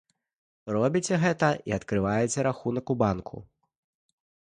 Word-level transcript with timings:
Робіце 0.75 1.19
гэта, 1.25 1.49
і 1.73 1.77
адкрываеце 1.79 2.49
рахунак 2.51 2.85
у 2.97 2.99
банку. 3.07 3.35